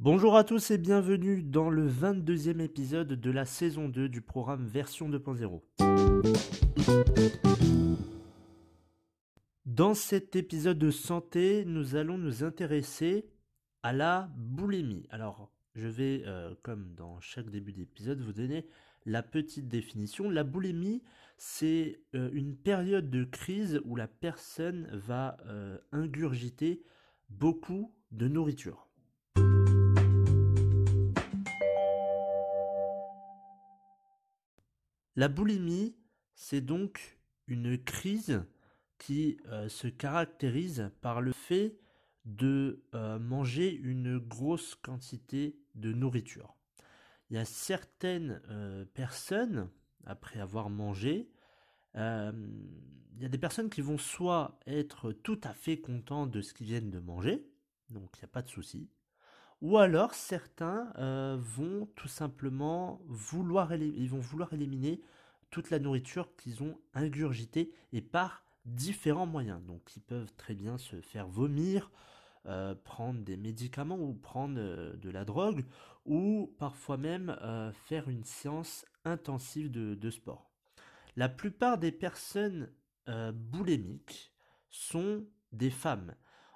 Bonjour 0.00 0.36
à 0.36 0.44
tous 0.44 0.70
et 0.70 0.78
bienvenue 0.78 1.42
dans 1.42 1.70
le 1.70 1.90
22e 1.90 2.60
épisode 2.60 3.14
de 3.14 3.30
la 3.32 3.44
saison 3.44 3.88
2 3.88 4.08
du 4.08 4.20
programme 4.22 4.64
Version 4.64 5.10
2.0. 5.10 5.60
Dans 9.66 9.94
cet 9.94 10.36
épisode 10.36 10.78
de 10.78 10.92
santé, 10.92 11.64
nous 11.66 11.96
allons 11.96 12.16
nous 12.16 12.44
intéresser 12.44 13.28
à 13.82 13.92
la 13.92 14.30
boulimie. 14.36 15.08
Alors, 15.10 15.50
je 15.74 15.88
vais, 15.88 16.22
euh, 16.26 16.54
comme 16.62 16.94
dans 16.94 17.18
chaque 17.18 17.50
début 17.50 17.72
d'épisode, 17.72 18.20
vous 18.20 18.32
donner 18.32 18.68
la 19.04 19.24
petite 19.24 19.66
définition. 19.66 20.30
La 20.30 20.44
boulimie, 20.44 21.02
c'est 21.38 22.00
euh, 22.14 22.30
une 22.32 22.56
période 22.56 23.10
de 23.10 23.24
crise 23.24 23.80
où 23.84 23.96
la 23.96 24.06
personne 24.06 24.88
va 24.92 25.38
euh, 25.46 25.76
ingurgiter 25.90 26.84
beaucoup 27.30 27.92
de 28.12 28.28
nourriture. 28.28 28.87
La 35.18 35.26
boulimie, 35.26 35.96
c'est 36.36 36.60
donc 36.60 37.18
une 37.48 37.76
crise 37.76 38.44
qui 38.98 39.36
euh, 39.46 39.68
se 39.68 39.88
caractérise 39.88 40.92
par 41.00 41.20
le 41.20 41.32
fait 41.32 41.76
de 42.24 42.84
euh, 42.94 43.18
manger 43.18 43.74
une 43.74 44.18
grosse 44.18 44.76
quantité 44.76 45.58
de 45.74 45.92
nourriture. 45.92 46.54
Il 47.30 47.34
y 47.34 47.40
a 47.40 47.44
certaines 47.44 48.40
euh, 48.48 48.84
personnes, 48.84 49.68
après 50.06 50.38
avoir 50.38 50.70
mangé, 50.70 51.28
il 51.96 53.20
y 53.20 53.24
a 53.24 53.28
des 53.28 53.38
personnes 53.38 53.70
qui 53.70 53.80
vont 53.80 53.98
soit 53.98 54.60
être 54.68 55.10
tout 55.10 55.40
à 55.42 55.52
fait 55.52 55.80
contents 55.80 56.28
de 56.28 56.40
ce 56.40 56.54
qu'ils 56.54 56.68
viennent 56.68 56.92
de 56.92 57.00
manger, 57.00 57.44
donc 57.90 58.08
il 58.14 58.20
n'y 58.20 58.26
a 58.26 58.28
pas 58.28 58.42
de 58.42 58.50
souci, 58.50 58.88
ou 59.60 59.76
alors 59.76 60.14
certains 60.14 60.92
euh, 60.98 61.36
vont 61.38 61.86
tout 61.96 62.08
simplement 62.08 63.00
vouloir, 63.06 63.74
ils 63.74 64.08
vont 64.08 64.20
vouloir 64.20 64.52
éliminer 64.52 65.00
toute 65.50 65.70
la 65.70 65.78
nourriture 65.78 66.34
qu'ils 66.36 66.62
ont 66.62 66.78
ingurgitée 66.94 67.72
et 67.92 68.00
par 68.00 68.44
différents 68.64 69.26
moyens. 69.26 69.60
Donc 69.64 69.96
ils 69.96 70.02
peuvent 70.02 70.32
très 70.36 70.54
bien 70.54 70.78
se 70.78 71.00
faire 71.00 71.26
vomir, 71.26 71.90
euh, 72.46 72.74
prendre 72.74 73.20
des 73.20 73.36
médicaments 73.36 73.98
ou 73.98 74.14
prendre 74.14 74.58
euh, 74.58 74.94
de 74.96 75.10
la 75.10 75.24
drogue 75.24 75.64
ou 76.04 76.54
parfois 76.58 76.96
même 76.96 77.36
faire 77.84 78.08
une 78.08 78.24
séance 78.24 78.86
intensive 79.04 79.70
de, 79.70 79.94
de, 79.94 80.10
sport. 80.10 80.50
La 81.16 81.28
plupart 81.28 81.76
des 81.76 81.92
personnes 81.92 82.72
boulémiques 83.34 84.32
sont 84.70 85.26
des 85.52 85.68
femmes. 85.68 86.14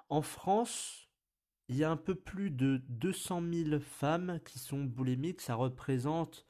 En 0.09 0.23
France, 0.23 1.02
il 1.69 1.77
y 1.77 1.83
a 1.83 1.91
un 1.91 1.97
peu 1.97 2.15
plus 2.15 2.51
de 2.51 2.81
200 2.89 3.41
000 3.51 3.79
femmes 3.79 4.39
qui 4.45 4.59
sont 4.59 4.83
boulimiques. 4.83 5.41
Ça 5.41 5.55
représente 5.55 6.45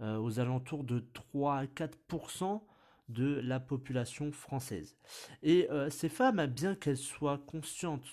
euh, 0.00 0.16
aux 0.18 0.40
alentours 0.40 0.84
de 0.84 1.00
3 1.12 1.56
à 1.56 1.64
4% 1.64 2.62
de 3.08 3.40
la 3.40 3.60
population 3.60 4.32
française. 4.32 4.96
Et 5.42 5.70
euh, 5.70 5.90
ces 5.90 6.08
femmes, 6.08 6.46
bien 6.46 6.74
qu'elles 6.74 6.98
soient 6.98 7.38
conscientes 7.38 8.06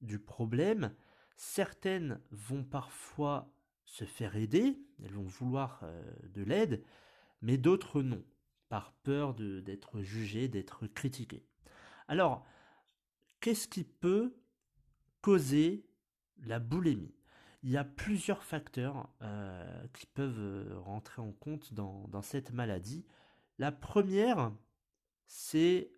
du 0.00 0.18
problème, 0.18 0.94
certaines 1.36 2.20
vont 2.30 2.64
parfois 2.64 3.52
se 3.84 4.04
faire 4.04 4.36
aider, 4.36 4.78
elles 5.02 5.12
vont 5.12 5.24
vouloir 5.24 5.80
euh, 5.82 6.02
de 6.34 6.42
l'aide, 6.42 6.82
mais 7.42 7.56
d'autres 7.56 8.02
non, 8.02 8.22
par 8.68 8.92
peur 9.02 9.34
d'être 9.34 10.00
jugées, 10.02 10.48
d'être 10.48 10.86
critiquées. 10.86 11.44
Alors, 12.06 12.44
qu'est-ce 13.40 13.68
qui 13.68 13.84
peut 13.84 14.34
causer 15.20 15.87
la 16.46 16.58
boulimie. 16.58 17.14
Il 17.62 17.70
y 17.70 17.76
a 17.76 17.84
plusieurs 17.84 18.44
facteurs 18.44 19.08
euh, 19.22 19.86
qui 19.92 20.06
peuvent 20.06 20.38
euh, 20.38 20.78
rentrer 20.78 21.20
en 21.20 21.32
compte 21.32 21.74
dans, 21.74 22.22
cette 22.22 22.52
maladie. 22.52 23.04
La 23.58 23.72
première, 23.72 24.52
c'est 25.26 25.90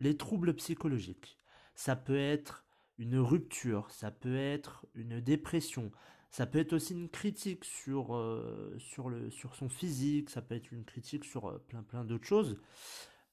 les 0.00 0.16
troubles 0.16 0.54
psychologiques. 0.54 1.38
Ça 1.74 1.96
peut 1.96 2.18
être 2.18 2.64
une 2.98 3.18
rupture, 3.18 3.90
ça 3.90 4.10
peut 4.10 4.38
être 4.38 4.86
une 4.94 5.20
dépression, 5.20 5.92
ça 6.30 6.46
peut 6.46 6.58
être 6.58 6.72
aussi 6.72 6.94
une 6.94 7.10
critique 7.10 7.66
sur, 7.66 8.16
euh, 8.16 8.78
son 8.80 9.68
physique, 9.68 10.30
ça 10.30 10.40
peut 10.40 10.54
être 10.54 10.72
une 10.72 10.84
critique 10.84 11.26
sur 11.26 11.60
plein 11.64 11.82
plein 11.82 12.04
d'autres 12.04 12.26
choses. 12.26 12.58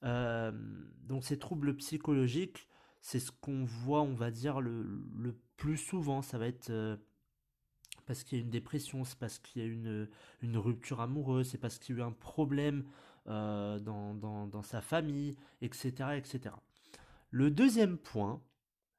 donc 0.02 1.24
ces 1.24 1.38
troubles 1.38 1.76
psychologiques, 1.76 2.68
c'est 3.04 3.20
ce 3.20 3.30
qu'on 3.30 3.66
voit, 3.66 4.00
on 4.00 4.14
va 4.14 4.30
dire, 4.30 4.62
le, 4.62 5.36
plus 5.58 5.76
souvent, 5.76 6.22
ça 6.22 6.38
va 6.38 6.46
être 6.46 6.70
euh, 6.70 6.96
parce 8.06 8.24
qu'il 8.24 8.38
y 8.38 8.40
a 8.40 8.44
une 8.44 8.50
dépression, 8.50 9.04
c'est 9.04 9.18
parce 9.18 9.38
qu'il 9.38 9.60
y 9.60 9.64
a 9.64 9.68
une, 9.68 10.08
une 10.40 10.56
rupture 10.56 11.02
amoureuse, 11.02 11.50
c'est 11.50 11.58
parce 11.58 11.78
qu'il 11.78 11.94
y 11.94 11.98
a 11.98 12.02
eu 12.02 12.06
un 12.06 12.12
problème 12.12 12.86
euh, 13.26 13.78
dans, 13.78 14.62
sa 14.62 14.80
famille, 14.80 15.36
etc., 15.60 16.16
etc. 16.16 16.54
Le 17.30 17.50
deuxième 17.50 17.98
point, 17.98 18.40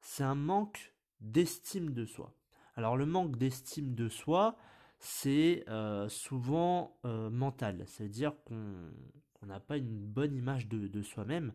c'est 0.01 0.23
un 0.23 0.35
manque 0.35 0.93
d'estime 1.19 1.91
de 1.91 2.05
soi. 2.05 2.31
Alors 2.75 2.97
le 2.97 3.07
manque 3.07 3.37
d'estime 3.37 3.95
de 3.95 4.07
soi, 4.07 4.55
c'est 4.99 5.65
euh, 5.67 6.07
souvent 6.09 6.95
mental, 7.03 7.83
c'est-à-dire 7.87 8.33
qu'on 8.43 9.47
n'a 9.47 9.59
pas 9.59 9.77
une 9.77 10.05
bonne 10.05 10.35
image 10.35 10.67
de 10.67 11.01
soi-même. 11.01 11.53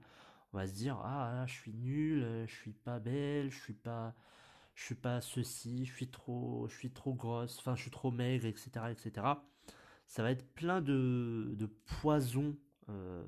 On 0.53 0.59
va 0.59 0.67
se 0.67 0.75
dire 0.75 0.99
ah 1.05 1.45
je 1.47 1.53
suis 1.53 1.73
nul, 1.75 2.45
je 2.47 2.55
suis 2.55 2.73
pas 2.73 2.99
belle, 2.99 3.51
je 3.51 3.59
suis 3.59 3.75
pas 3.75 4.15
je 4.75 4.85
suis 4.87 4.95
pas 4.95 5.21
ceci, 5.21 5.85
je 5.85 5.95
suis 5.95 6.09
trop, 6.09 6.67
je 6.69 6.75
suis 6.75 6.91
trop 6.91 7.13
grosse, 7.13 7.59
enfin 7.59 7.77
je 7.77 7.83
suis 7.83 7.91
trop 7.91 8.11
maigre, 8.11 8.47
etc., 8.47 8.71
etc. 8.91 9.27
Ça 10.07 10.23
va 10.23 10.31
être 10.31 10.47
plein 10.55 10.81
de, 10.81 11.51
de 11.55 11.67
poisons 11.67 12.57
euh, 12.89 13.23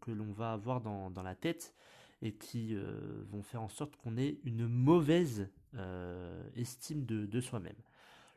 que 0.00 0.10
l'on 0.10 0.32
va 0.32 0.52
avoir 0.52 0.80
dans, 0.80 1.22
la 1.22 1.34
tête 1.34 1.74
et 2.22 2.34
qui 2.34 2.74
euh, 2.74 3.22
vont 3.30 3.42
faire 3.42 3.62
en 3.62 3.68
sorte 3.68 3.96
qu'on 3.96 4.16
ait 4.16 4.38
une 4.44 4.66
mauvaise 4.66 5.48
euh, 5.74 6.42
estime 6.56 7.04
de, 7.06 7.40
soi-même. 7.40 7.76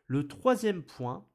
Le 0.07 0.27
troisième 0.27 0.83
point, 0.83 1.25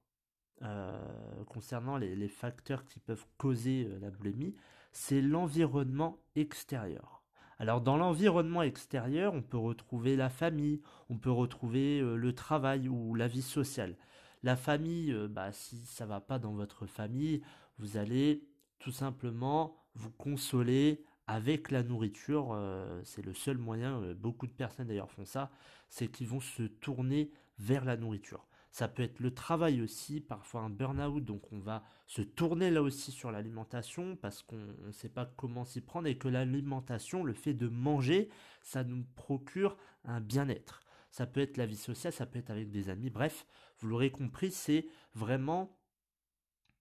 concernant 1.46 1.98
les, 1.98 2.16
les, 2.16 2.28
facteurs 2.28 2.86
qui 2.86 2.98
peuvent 2.98 3.26
causer 3.36 3.86
la 4.00 4.10
boulimie, 4.10 4.54
c'est 4.94 5.20
l'environnement 5.20 6.20
extérieur. 6.36 7.22
Alors 7.58 7.80
dans 7.80 7.96
l'environnement 7.96 8.62
extérieur, 8.62 9.34
on 9.34 9.42
peut 9.42 9.58
retrouver 9.58 10.16
la 10.16 10.30
famille, 10.30 10.80
on 11.10 11.18
peut 11.18 11.32
retrouver 11.32 12.00
euh, 12.00 12.16
le 12.16 12.32
travail 12.32 12.88
ou 12.88 13.14
la 13.14 13.26
vie 13.26 13.42
sociale. 13.42 13.96
La 14.44 14.56
famille, 14.56 15.12
euh, 15.12 15.28
bah, 15.28 15.52
si 15.52 15.84
ça 15.84 16.06
va 16.06 16.20
pas 16.20 16.38
dans 16.38 16.52
votre 16.52 16.86
famille, 16.86 17.42
vous 17.78 17.96
allez 17.96 18.46
tout 18.78 18.92
simplement 18.92 19.84
vous 19.94 20.10
consoler 20.12 21.04
avec 21.26 21.72
la 21.72 21.82
nourriture. 21.82 22.52
Euh, 22.52 23.00
c'est 23.04 23.24
le 23.24 23.34
seul 23.34 23.58
moyen, 23.58 24.14
beaucoup 24.14 24.46
de 24.46 24.52
personnes 24.52 24.86
d'ailleurs 24.86 25.10
font 25.10 25.24
ça, 25.24 25.50
c'est 25.88 26.06
qu'ils 26.08 26.28
vont 26.28 26.40
se 26.40 26.62
tourner 26.62 27.32
vers 27.58 27.84
la 27.84 27.96
nourriture. 27.96 28.46
Ça 28.74 28.88
peut 28.88 29.04
être 29.04 29.20
le 29.20 29.32
travail 29.32 29.80
aussi, 29.80 30.20
parfois 30.20 30.62
un 30.62 30.68
burn-out, 30.68 31.24
donc 31.24 31.52
on 31.52 31.60
va 31.60 31.84
se 32.08 32.22
tourner 32.22 32.72
là 32.72 32.82
aussi 32.82 33.12
sur 33.12 33.30
l'alimentation 33.30 34.16
parce 34.16 34.42
qu'on 34.42 34.66
ne 34.84 34.90
sait 34.90 35.08
pas 35.08 35.26
comment 35.26 35.64
s'y 35.64 35.80
prendre 35.80 36.08
et 36.08 36.18
que 36.18 36.26
l'alimentation, 36.26 37.22
le 37.22 37.34
fait 37.34 37.54
de 37.54 37.68
manger, 37.68 38.30
ça 38.62 38.82
nous 38.82 39.04
procure 39.14 39.76
un 40.02 40.20
bien-être. 40.20 40.80
Ça 41.12 41.24
peut 41.24 41.40
être 41.40 41.56
la 41.56 41.66
vie 41.66 41.76
sociale, 41.76 42.12
ça 42.12 42.26
peut 42.26 42.40
être 42.40 42.50
avec 42.50 42.72
des 42.72 42.88
amis, 42.88 43.10
bref, 43.10 43.46
vous 43.78 43.86
l'aurez 43.86 44.10
compris, 44.10 44.50
c'est 44.50 44.88
vraiment 45.14 45.78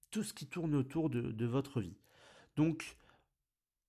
tout 0.10 0.24
ce 0.24 0.34
qui 0.34 0.48
tourne 0.48 0.74
autour 0.74 1.12
de, 1.12 1.45
votre 1.45 1.80
vie. 1.80 2.00
Donc, 2.56 2.98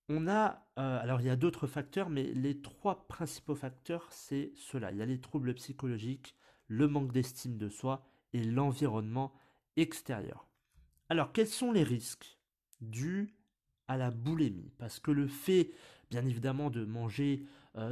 on 0.09 0.27
a, 0.27 0.63
euh, 0.77 1.01
alors 1.01 1.21
il 1.21 1.25
y 1.25 1.31
a 1.31 1.35
d'autres 1.35 1.65
facteurs, 1.65 2.11
mais 2.11 2.25
les 2.33 2.61
trois 2.61 3.07
principaux 3.07 3.55
facteurs, 3.55 4.07
c'est 4.11 4.53
cela. 4.57 4.91
Il 4.91 4.99
y 4.99 5.01
a 5.01 5.07
les 5.07 5.19
troubles 5.19 5.55
psychologiques, 5.55 6.35
le 6.67 6.87
manque 6.87 7.11
d'estime 7.11 7.57
de 7.57 7.69
soi 7.69 8.05
et 8.33 8.43
l'environnement 8.43 9.33
extérieur. 9.77 10.47
Alors 11.09 11.31
quels 11.31 11.47
sont 11.47 11.71
les 11.71 11.83
risques 11.83 12.39
dus 12.81 13.33
à 13.87 13.97
la 13.97 14.11
boulimie? 14.11 14.71
Parce 14.77 14.99
que 14.99 15.11
le 15.11 15.27
fait, 15.27 15.71
bien 16.09 16.25
évidemment 16.25 16.69
de 16.69 16.85
manger 16.85 17.45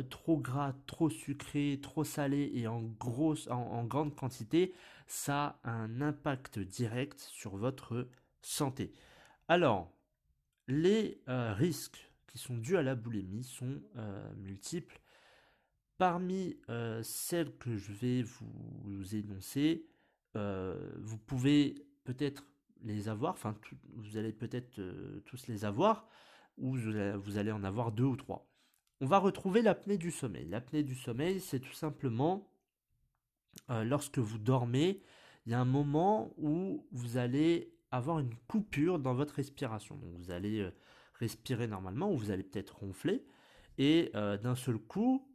trop 0.09 0.37
gras, 0.37 0.73
trop 0.87 1.09
sucré, 1.09 1.79
trop 1.81 2.03
salé 2.05 2.51
et 2.53 2.67
en, 2.67 2.81
grosse, 2.81 3.47
en 3.49 3.83
grande 3.83 4.15
quantité, 4.15 4.73
ça 5.07 5.59
a 5.63 5.71
un 5.71 5.99
impact 5.99 6.57
direct 6.57 7.19
sur 7.19 7.57
votre 7.57 8.07
santé. 8.41 8.93
Alors, 9.49 9.91
les 10.67 11.21
risques 11.27 12.09
qui 12.27 12.37
sont 12.37 12.57
dus 12.57 12.77
à 12.77 12.81
la 12.81 12.95
boulimie 12.95 13.43
sont 13.43 13.81
multiples. 14.37 15.01
Parmi 15.97 16.57
celles 17.03 17.55
que 17.57 17.77
je 17.77 17.93
vais 17.93 18.23
vous, 18.23 19.15
énoncer, 19.15 19.85
vous 20.35 21.17
pouvez 21.17 21.75
peut-être 22.03 22.45
les 22.81 23.07
avoir, 23.07 23.33
enfin 23.33 23.55
vous 23.95 24.17
allez 24.17 24.33
peut-être 24.33 24.81
tous 25.25 25.47
les 25.47 25.65
avoir, 25.65 26.07
ou 26.57 26.75
vous 26.75 27.37
allez 27.37 27.51
en 27.51 27.63
avoir 27.63 27.91
deux 27.91 28.03
ou 28.03 28.15
trois. 28.15 28.49
On 29.01 29.05
va 29.05 29.17
retrouver 29.17 29.61
l'apnée 29.61 29.97
du 29.97 30.11
sommeil. 30.11 30.45
L'apnée 30.45 30.83
du 30.83 30.95
sommeil, 30.95 31.39
c'est 31.39 31.59
tout 31.59 31.73
simplement 31.73 32.49
lorsque 33.69 34.19
vous 34.19 34.37
dormez, 34.37 35.01
il 35.45 35.51
y 35.51 35.55
a 35.55 35.59
un 35.59 35.65
moment 35.65 36.33
où 36.37 36.87
vous 36.91 37.17
allez 37.17 37.73
avoir 37.91 38.19
une 38.19 38.33
coupure 38.47 38.99
dans 38.99 39.13
votre 39.13 39.35
respiration. 39.35 39.99
Vous 40.17 40.31
allez 40.31 40.69
respirer 41.15 41.67
normalement 41.67 42.11
ou 42.11 42.17
vous 42.17 42.31
allez 42.31 42.43
peut-être 42.43 42.79
ronfler 42.79 43.23
et 43.77 44.11
d'un 44.13 44.55
seul 44.55 44.77
coup, 44.77 45.29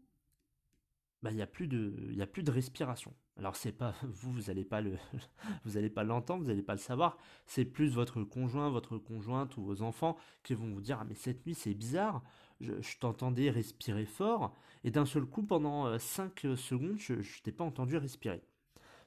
bah, 1.22 1.30
il 1.30 1.36
n'y 1.36 1.42
a 1.42 1.46
plus 1.46 1.66
de, 1.66 1.94
il 2.10 2.22
a 2.22 2.26
plus 2.26 2.42
de 2.42 2.50
respiration. 2.50 3.12
Alors 3.36 3.56
c'est 3.56 3.72
pas 3.72 3.94
vous, 4.02 4.32
vous 4.32 4.42
n'allez 4.42 4.64
pas 4.64 4.80
le, 4.80 4.96
vous 5.64 5.76
allez 5.76 5.90
pas 5.90 6.04
l'entendre, 6.04 6.42
vous 6.42 6.48
n'allez 6.48 6.62
pas 6.62 6.74
le 6.74 6.80
savoir. 6.80 7.18
C'est 7.46 7.64
plus 7.64 7.94
votre 7.94 8.22
conjoint, 8.22 8.70
votre 8.70 8.98
conjointe 8.98 9.56
ou 9.56 9.62
vos 9.62 9.82
enfants 9.82 10.16
qui 10.42 10.54
vont 10.54 10.72
vous 10.72 10.80
dire 10.80 10.98
ah 11.00 11.04
mais 11.08 11.14
cette 11.14 11.44
nuit 11.46 11.54
c'est 11.54 11.74
bizarre, 11.74 12.22
je, 12.60 12.72
t'entendais 12.98 13.50
respirer 13.50 14.06
fort 14.06 14.54
et 14.84 14.90
d'un 14.90 15.06
seul 15.06 15.24
coup 15.24 15.42
pendant 15.42 15.98
5 15.98 16.40
secondes 16.56 16.98
je, 16.98 17.20
je 17.20 17.42
t'ai 17.42 17.52
pas 17.52 17.64
entendu 17.64 17.96
respirer. 17.96 18.42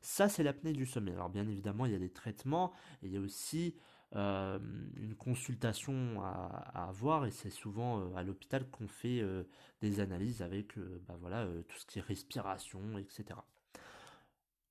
Ça 0.01 0.29
c'est 0.29 0.43
l'apnée 0.43 0.73
du 0.73 0.85
sommeil. 0.85 1.13
Alors 1.13 1.29
bien 1.29 1.47
évidemment 1.47 1.85
il 1.85 1.91
y 1.91 1.95
a 1.95 1.99
des 1.99 2.11
traitements 2.11 2.71
il 3.03 3.11
y 3.11 3.17
a 3.17 3.21
aussi 3.21 3.75
euh, 4.17 4.59
une 4.97 5.15
consultation 5.15 6.21
à, 6.21 6.87
avoir 6.89 7.25
et 7.25 7.31
c'est 7.31 7.49
souvent 7.49 8.01
euh, 8.01 8.15
à 8.17 8.23
l'hôpital 8.23 8.69
qu'on 8.69 8.89
fait 8.89 9.21
euh, 9.21 9.43
des 9.81 10.01
analyses 10.01 10.41
avec 10.41 10.77
bah 11.07 11.15
voilà, 11.21 11.47
tout 11.69 11.77
ce 11.77 11.85
qui 11.85 11.99
est 11.99 12.01
respiration, 12.01 12.97
etc. 12.97 13.39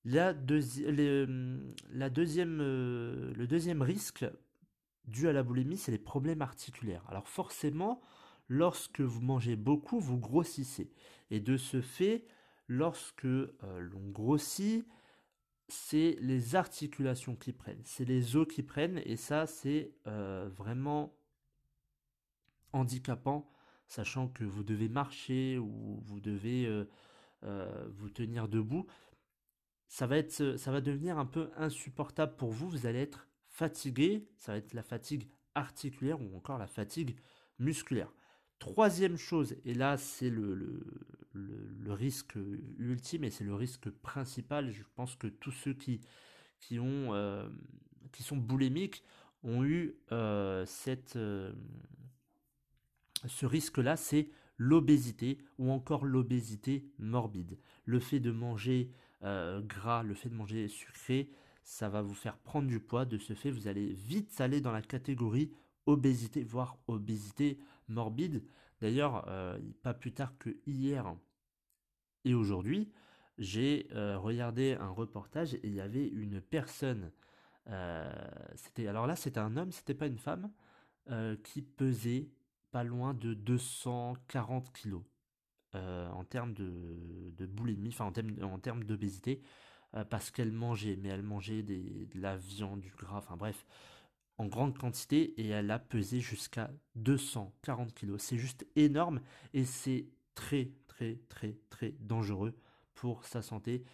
La, 0.04 0.34
deuxième, 0.34 0.98
le 1.92 3.46
deuxième 3.46 3.82
risque 3.82 4.26
dû 5.06 5.26
à 5.26 5.32
la 5.32 5.42
boulimie, 5.42 5.78
c'est 5.78 5.90
les 5.90 5.98
problèmes 5.98 6.42
articulaires. 6.42 7.04
Alors 7.08 7.26
forcément, 7.26 8.02
lorsque 8.48 9.00
vous 9.00 9.22
mangez 9.22 9.56
beaucoup, 9.56 10.00
vous 10.00 10.19
grossissez. 10.19 10.92
Et 11.31 11.40
de 11.40 11.56
ce 11.56 11.81
fait, 11.81 12.26
lorsque 12.69 13.25
l'on 13.25 14.10
grossit, 14.10 14.87
c'est 15.72 16.17
les 16.20 16.56
articulations 16.56 17.37
qui 17.37 17.52
prennent, 17.52 17.82
c'est 17.84 18.05
les 18.05 18.37
os 18.37 18.46
qui 18.46 18.62
prennent, 18.62 19.00
et 19.05 19.17
ça 19.17 19.46
c'est 19.46 19.93
euh, 20.06 20.49
vraiment 20.52 21.17
handicapant, 22.72 23.50
sachant 23.87 24.28
que 24.28 24.44
vous 24.44 24.62
devez 24.62 24.88
marcher 24.88 25.58
ou 25.58 26.00
vous 26.05 26.20
devez 26.20 26.67
euh, 26.67 26.84
euh, 27.44 27.88
vous 27.90 28.11
tenir 28.11 28.49
debout. 28.49 28.87
Ça 29.88 30.06
va, 30.06 30.17
ça 30.28 30.70
va 30.70 30.81
devenir 30.81 31.19
un 31.19 31.26
peu 31.26 31.50
insupportable 31.56 32.37
pour 32.37 32.50
vous, 32.50 32.69
vous 32.69 32.87
allez 32.87 33.00
être 33.00 33.26
fatigué, 33.49 34.28
ça 34.37 34.52
va 34.52 34.58
être 34.58 34.73
la 34.73 34.84
fatigue 34.84 35.28
articulaire 35.55 36.20
ou 36.20 36.37
encore 36.37 36.58
la 36.58 36.69
fatigue 36.69 37.16
musculaire. 37.58 38.12
Troisième 38.61 39.17
chose, 39.17 39.57
et 39.65 39.73
là 39.73 39.97
c'est 39.97 40.29
le, 40.29 40.85
risque 41.89 42.37
ultime 42.79 43.25
et 43.25 43.31
c'est 43.31 43.43
le 43.43 43.55
risque 43.55 43.89
principal, 43.89 44.71
je 44.71 44.83
pense 44.95 45.17
que 45.17 45.27
tous 45.27 45.51
ceux 45.51 45.73
qui, 45.73 46.03
euh, 46.73 47.49
sont 48.21 48.37
boulimiques 48.37 49.03
ont 49.43 49.65
eu 49.65 49.97
euh, 50.12 50.67
cette, 50.67 51.17
euh, 51.17 51.53
ce 53.27 53.47
risque-là, 53.47 53.97
c'est 53.97 54.29
l'obésité 54.59 55.39
ou 55.59 55.73
encore 55.73 56.05
l'obésité 56.05 56.85
morbide. 56.99 57.59
Le 57.87 57.99
fait 57.99 58.21
de 58.21 58.31
manger 58.31 58.91
gras, 59.23 60.03
le 60.03 60.15
fait 60.15 60.29
de 60.29 60.35
manger 60.35 60.69
sucré, 60.69 61.31
ça 61.65 61.89
va 61.89 62.03
vous 62.03 62.15
faire 62.15 62.37
prendre 62.37 62.69
du 62.69 62.79
poids. 62.79 63.07
De 63.07 63.17
ce 63.17 63.33
fait, 63.33 63.51
vous 63.51 63.69
allez 63.69 63.95
vite 63.95 64.39
aller 64.41 64.61
dans 64.61 64.73
la 64.73 64.83
catégorie 64.83 65.51
obésité, 65.87 66.43
voire 66.43 66.79
obésité 66.87 67.59
morbide. 67.88 68.43
D'ailleurs, 68.81 69.25
euh, 69.29 69.59
pas 69.82 69.94
plus 69.94 70.12
tard 70.12 70.37
que 70.38 70.56
hier 70.67 71.15
et 72.25 72.35
aujourd'hui, 72.35 72.91
j'ai 73.38 73.88
euh, 73.93 74.19
regardé 74.19 74.75
un 74.75 74.91
reportage 74.91 75.55
et 75.55 75.61
il 75.65 75.75
y 75.75 75.81
avait 75.81 76.06
une 76.06 76.41
personne. 76.41 77.11
Euh, 77.69 78.11
c'était 78.55 78.87
alors 78.87 79.06
là, 79.06 79.17
c'était 79.17 79.41
un 79.41 79.56
homme, 79.56 79.73
c'était 79.73 79.94
pas 79.94 80.06
une 80.06 80.19
femme, 80.19 80.50
qui 81.43 81.61
pesait 81.61 82.31
pas 82.71 82.85
loin 82.85 83.15
de 83.15 83.35
240 83.35 84.73
kilos 84.73 85.03
en 85.73 86.23
termes 86.23 86.55
de, 86.55 87.47
boulimie, 87.47 87.88
enfin 87.88 88.05
en 88.05 88.59
termes, 88.61 88.85
d'obésité, 88.85 89.43
parce 90.09 90.31
qu'elle 90.31 90.53
mangeait, 90.53 90.94
mais 90.94 91.09
elle 91.09 91.25
mangeait 91.25 91.65
de 91.65 92.21
la 92.21 92.37
viande, 92.37 92.81
du 92.81 92.93
gras, 92.93 93.19
enfin 93.19 93.37
bref, 93.37 93.67
en 94.40 94.46
grande 94.46 94.78
quantité 94.78 95.38
et 95.38 95.48
elle 95.48 95.70
a 95.70 95.78
pesé 95.78 96.20
jusqu'à 96.20 96.70
240 96.94 97.92
kg. 97.92 98.16
C'est 98.16 98.38
juste 98.38 98.66
énorme 98.75 99.20
et 99.52 99.66
c'est 99.66 100.06
très 100.34 100.70
très 100.87 101.16
très 101.28 101.58
très 101.69 101.94
dangereux 102.00 102.56
pour 102.94 103.26
sa 103.26 103.42
santé. 103.42 103.84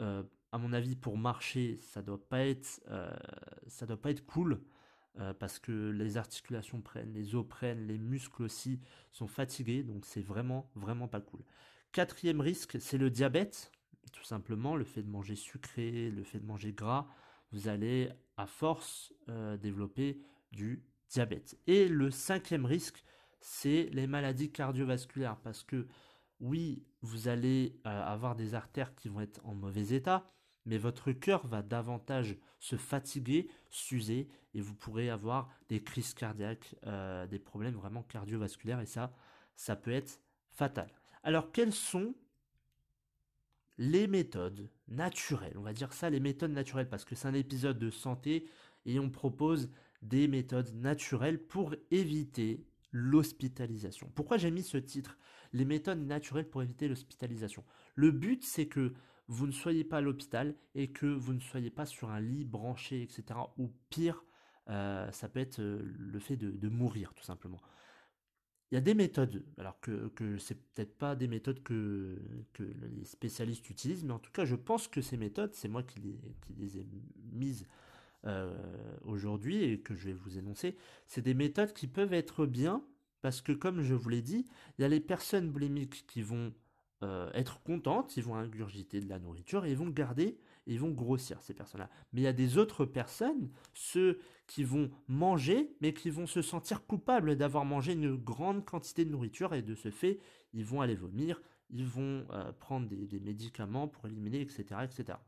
Euh, 0.00 0.24
à 0.50 0.58
mon 0.58 0.72
avis, 0.72 0.96
pour 0.96 1.16
marcher, 1.16 1.76
ça 1.76 2.02
doit 2.02 2.20
pas 2.28 2.40
être, 2.40 2.80
euh, 2.88 3.08
ça 3.68 3.86
doit 3.86 4.00
pas 4.00 4.10
être 4.10 4.26
cool 4.26 4.60
euh, 5.20 5.32
parce 5.32 5.60
que 5.60 5.90
les 5.90 6.16
articulations 6.16 6.80
prennent, 6.80 7.12
les 7.12 7.36
os 7.36 7.46
prennent, 7.46 7.86
les 7.86 7.98
muscles 7.98 8.42
aussi 8.42 8.80
sont 9.12 9.28
fatigués, 9.28 9.84
donc 9.84 10.06
c'est 10.06 10.22
vraiment 10.22 10.72
vraiment 10.74 11.06
pas 11.06 11.20
cool. 11.20 11.44
Quatrième 11.92 12.40
risque, 12.40 12.80
c'est 12.80 12.98
le 12.98 13.10
diabète. 13.10 13.70
Tout 14.12 14.24
simplement, 14.24 14.74
le 14.74 14.84
fait 14.84 15.04
de 15.04 15.10
manger 15.10 15.36
sucré, 15.36 16.10
le 16.10 16.24
fait 16.24 16.40
de 16.40 16.46
manger 16.46 16.72
gras, 16.72 17.06
vous 17.52 17.68
allez 17.68 18.10
à 18.36 18.46
force 18.46 19.12
euh, 19.28 19.56
développer 19.56 20.20
du 20.52 20.82
diabète. 21.08 21.58
Et 21.66 21.88
le 21.88 22.10
cinquième 22.10 22.64
risque, 22.64 23.04
c'est 23.40 23.88
les 23.92 24.06
maladies 24.06 24.50
cardiovasculaires 24.50 25.36
parce 25.36 25.62
que 25.62 25.86
oui, 26.40 26.84
vous 27.02 27.28
allez 27.28 27.80
euh, 27.86 28.02
avoir 28.02 28.34
des 28.34 28.54
artères 28.54 28.94
qui 28.94 29.08
vont 29.08 29.20
être 29.20 29.40
en 29.44 29.54
mauvais 29.54 29.94
état, 29.94 30.30
mais 30.66 30.78
votre 30.78 31.12
cœur 31.12 31.46
va 31.46 31.62
davantage 31.62 32.36
se 32.58 32.76
fatiguer, 32.76 33.50
s'user, 33.70 34.28
et 34.54 34.60
vous 34.60 34.74
pourrez 34.74 35.10
avoir 35.10 35.50
des 35.68 35.82
crises 35.82 36.14
cardiaques, 36.14 36.74
euh, 36.86 37.26
des 37.26 37.38
problèmes 37.38 37.74
vraiment 37.74 38.02
cardiovasculaires, 38.02 38.80
et 38.80 38.86
ça, 38.86 39.12
ça 39.56 39.76
peut 39.76 39.92
être 39.92 40.20
fatal. 40.50 40.90
Alors, 41.22 41.52
quels 41.52 41.72
sont 41.72 42.14
les 43.78 44.06
méthodes 44.06 44.68
naturelles, 44.88 45.56
on 45.56 45.62
va 45.62 45.72
dire 45.72 45.92
ça, 45.92 46.10
les 46.10 46.20
méthodes 46.20 46.52
naturelles, 46.52 46.88
parce 46.88 47.04
que 47.04 47.14
c'est 47.14 47.28
un 47.28 47.34
épisode 47.34 47.78
de 47.78 47.90
santé 47.90 48.46
et 48.86 48.98
on 48.98 49.10
propose 49.10 49.70
des 50.02 50.28
méthodes 50.28 50.74
naturelles 50.74 51.38
pour 51.38 51.74
éviter 51.90 52.64
l'hospitalisation. 52.92 54.10
Pourquoi 54.14 54.36
j'ai 54.36 54.50
mis 54.50 54.62
ce 54.62 54.76
titre 54.76 55.18
Les 55.52 55.64
méthodes 55.64 56.06
naturelles 56.06 56.48
pour 56.48 56.62
éviter 56.62 56.86
l'hospitalisation? 56.86 57.64
Le 57.94 58.10
but, 58.10 58.44
c'est 58.44 58.66
que 58.66 58.92
vous 59.26 59.46
ne 59.46 59.52
soyez 59.52 59.84
pas 59.84 59.98
à 59.98 60.00
l'hôpital 60.00 60.54
et 60.74 60.92
que 60.92 61.06
vous 61.06 61.32
ne 61.32 61.40
soyez 61.40 61.70
pas 61.70 61.86
sur 61.86 62.10
un 62.10 62.20
lit 62.20 62.44
branché, 62.44 63.02
etc. 63.02 63.40
Ou 63.56 63.72
pire, 63.88 64.24
euh, 64.68 65.10
ça 65.10 65.28
peut 65.28 65.40
être 65.40 65.60
euh, 65.60 65.80
le 65.82 66.18
fait 66.20 66.36
de 66.36 66.68
mourir, 66.68 67.14
tout 67.14 67.24
simplement. 67.24 67.60
Il 68.74 68.78
y 68.78 68.78
a 68.78 68.80
des 68.80 68.94
méthodes, 68.94 69.44
alors 69.56 69.78
que, 69.78 70.08
que 70.16 70.36
c'est 70.36 70.56
peut-être 70.56 70.98
pas 70.98 71.14
des 71.14 71.28
méthodes 71.28 71.62
que, 71.62 72.18
les 72.58 73.04
spécialistes 73.04 73.70
utilisent, 73.70 74.02
mais 74.02 74.12
en 74.12 74.18
tout 74.18 74.32
cas, 74.32 74.44
je 74.44 74.56
pense 74.56 74.88
que 74.88 75.00
ces 75.00 75.16
méthodes, 75.16 75.54
c'est 75.54 75.68
moi 75.68 75.84
qui 75.84 76.00
les, 76.00 76.18
qui 76.44 76.54
les 76.54 76.78
ai 76.78 76.86
mises 77.32 77.68
euh, 78.26 78.52
aujourd'hui 79.04 79.62
et 79.62 79.78
que 79.78 79.94
je 79.94 80.06
vais 80.06 80.12
vous 80.12 80.38
énoncer. 80.38 80.76
C'est 81.06 81.22
des 81.22 81.34
méthodes 81.34 81.72
qui 81.72 81.86
peuvent 81.86 82.12
être 82.12 82.46
bien 82.46 82.82
parce 83.22 83.40
que, 83.40 83.52
comme 83.52 83.80
je 83.80 83.94
vous 83.94 84.08
l'ai 84.08 84.22
dit, 84.22 84.44
il 84.76 84.82
y 84.82 84.84
a 84.84 84.88
les 84.88 84.98
personnes 84.98 85.52
boulimiques 85.52 86.04
qui 86.08 86.22
vont 86.22 86.52
euh, 87.04 87.30
être 87.32 87.62
contentes, 87.62 88.16
ils 88.16 88.24
vont 88.24 88.34
ingurgiter 88.34 89.00
de 89.00 89.08
la 89.08 89.20
nourriture 89.20 89.66
et 89.66 89.70
ils 89.70 89.76
vont 89.76 89.88
garder 89.88 90.36
ils 90.66 90.80
vont 90.80 90.90
grossir 90.90 91.42
ces 91.42 91.54
personnes-là. 91.54 91.90
Mais 92.12 92.22
il 92.22 92.24
y 92.24 92.28
a 92.28 92.32
des 92.32 92.58
autres 92.58 92.84
personnes, 92.84 93.50
ceux 93.72 94.20
qui 94.46 94.64
vont 94.64 94.90
manger, 95.08 95.76
mais 95.80 95.94
qui 95.94 96.10
vont 96.10 96.26
se 96.26 96.42
sentir 96.42 96.86
coupables 96.86 97.36
d'avoir 97.36 97.64
mangé 97.64 97.92
une 97.92 98.16
grande 98.16 98.64
quantité 98.64 99.04
de 99.04 99.10
nourriture 99.10 99.54
et 99.54 99.62
de 99.62 99.74
ce 99.74 99.90
fait, 99.90 100.20
ils 100.52 100.64
vont 100.64 100.80
aller 100.80 100.94
vomir, 100.94 101.40
ils 101.70 101.86
vont 101.86 102.26
euh, 102.30 102.52
prendre 102.52 102.88
des, 102.88 103.20
médicaments 103.20 103.88
pour 103.88 104.06
éliminer, 104.06 104.40
etc., 104.40 104.64
etc. 104.82 105.18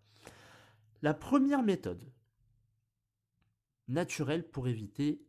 La 1.02 1.14
première 1.14 1.62
méthode 1.62 2.04
naturelle 3.88 4.48
pour 4.48 4.68
éviter 4.68 5.22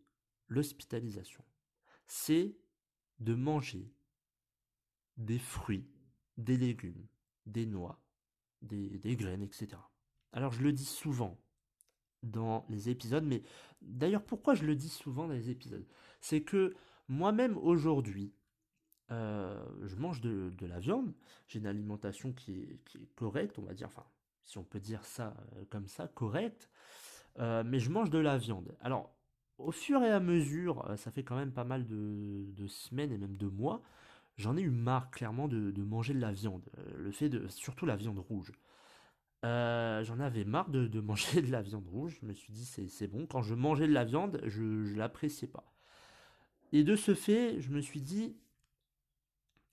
l'hospitalisation, 0.48 1.44
c'est 2.08 2.56
de 3.20 3.34
manger 3.34 3.92
des 5.18 5.40
fruits, 5.40 5.90
des 6.38 6.58
légumes, 6.58 7.08
des 7.46 7.66
noix, 7.66 8.02
des, 8.62 9.00
des 9.00 9.16
graines, 9.16 9.44
etc. 9.44 9.78
Alors 10.38 10.52
je 10.52 10.62
le 10.62 10.72
dis 10.72 10.86
souvent 10.86 11.36
dans 12.22 12.64
les 12.70 12.90
épisodes, 12.90 13.24
mais 13.24 13.42
d'ailleurs 13.82 14.24
pourquoi 14.24 14.54
je 14.54 14.66
le 14.66 14.76
dis 14.76 14.88
souvent 14.88 15.26
dans 15.26 15.34
les 15.34 15.50
épisodes? 15.50 15.84
C'est 16.22 16.42
que 16.42 16.76
moi-même 17.08 17.58
aujourd'hui, 17.58 18.36
euh, 19.10 19.60
je 19.82 19.96
mange 19.96 20.22
de, 20.22 20.54
la 20.68 20.78
viande, 20.78 21.12
j'ai 21.48 21.58
une 21.58 21.66
alimentation 21.66 22.34
qui 22.34 22.52
est, 22.52 22.80
correcte, 23.16 23.58
on 23.58 23.64
va 23.64 23.74
dire, 23.74 23.88
enfin, 23.88 24.06
si 24.44 24.60
on 24.60 24.64
peut 24.64 24.80
dire 24.80 25.04
ça 25.06 25.36
euh, 25.56 25.66
comme 25.72 25.88
ça, 25.88 26.08
correcte, 26.08 26.70
euh, 27.40 27.64
mais 27.66 27.80
je 27.80 27.90
mange 27.90 28.12
de 28.12 28.20
la 28.20 28.38
viande. 28.38 28.78
Alors, 28.82 29.18
au 29.58 29.72
fur 29.72 30.04
et 30.04 30.12
à 30.12 30.20
mesure, 30.20 30.86
ça 30.98 31.10
fait 31.10 31.24
quand 31.24 31.36
même 31.36 31.52
pas 31.52 31.64
mal 31.64 31.88
de, 31.88 32.68
semaines 32.68 33.12
et 33.12 33.18
même 33.18 33.38
de 33.38 33.48
mois, 33.48 33.82
j'en 34.36 34.56
ai 34.56 34.62
eu 34.62 34.70
marre 34.70 35.10
clairement 35.10 35.48
de, 35.48 35.82
manger 35.82 36.14
de 36.14 36.20
la 36.20 36.32
viande, 36.32 36.70
le 36.96 37.12
fait 37.12 37.28
de, 37.28 37.48
surtout 37.48 37.88
la 37.88 37.96
viande 37.96 38.20
rouge. 38.20 38.52
J'en 39.44 40.20
avais 40.20 40.46
marre 40.46 40.70
de, 40.70 41.00
manger 41.00 41.42
de 41.44 41.52
la 41.52 41.62
viande 41.62 41.88
rouge, 41.88 42.18
je 42.22 42.26
me 42.26 42.34
suis 42.34 42.54
dit 42.54 42.66
c'est 42.66 43.08
bon, 43.08 43.26
quand 43.26 43.42
je 43.42 43.54
mangeais 43.56 43.88
de 43.88 43.94
la 43.94 44.06
viande, 44.06 44.42
je 44.46 44.62
ne 44.62 44.96
l'appréciais 44.96 45.48
pas. 45.48 45.72
Et 46.74 46.84
de 46.84 46.96
ce 46.96 47.14
fait, 47.14 47.62
je 47.62 47.72
me 47.72 47.80
suis 47.82 48.02
dit, 48.02 48.36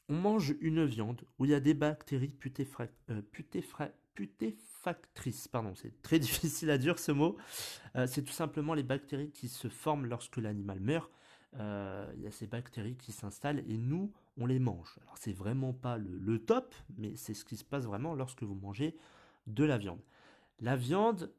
on 0.09 0.15
mange 0.15 0.55
une 0.61 0.85
viande 0.85 1.23
où 1.39 1.45
il 1.45 1.51
y 1.51 1.55
a 1.55 1.61
des 1.61 1.75
bactéries 1.75 2.37
euh, 3.11 3.23
putéfactrices. 4.15 5.49
Pardon, 5.49 5.75
c'est 5.75 6.03
très 6.03 6.19
difficile 6.21 6.71
à 6.71 6.79
dire 6.79 6.99
ce 6.99 7.13
mot. 7.13 7.37
Euh, 7.97 8.07
c'est 8.07 8.23
tout 8.23 8.33
simplement 8.33 8.75
les 8.75 8.83
bactéries 8.83 9.31
qui 9.31 9.49
se 9.49 9.69
forment 9.69 10.07
lorsque 10.07 10.37
l'animal 10.37 10.81
meurt. 10.81 11.11
Euh, 11.57 12.13
il 12.17 12.23
y 12.23 12.27
a 12.27 12.33
ces 12.33 12.47
bactéries 12.49 12.97
qui 12.97 13.13
s'installent 13.13 13.63
et 13.69 13.79
nous, 13.79 14.13
on 14.37 14.47
les 14.47 14.59
mange. 14.59 14.99
Alors 15.03 15.17
c'est 15.19 15.33
vraiment 15.33 15.73
pas 15.73 15.99
le, 15.99 16.39
top, 16.39 16.75
mais 16.99 17.15
c'est 17.17 17.35
ce 17.35 17.45
qui 17.45 17.57
se 17.57 17.65
passe 17.65 17.85
vraiment 17.85 18.15
lorsque 18.15 18.43
vous 18.43 18.57
mangez 18.57 18.97
de 19.47 19.65
la 19.65 19.79
viande. 19.79 20.03
La 20.61 20.77
viande, 20.77 21.35